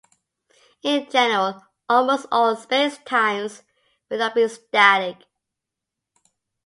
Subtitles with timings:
[0.81, 3.61] In general, "almost all" spacetimes
[4.09, 5.25] will not be static.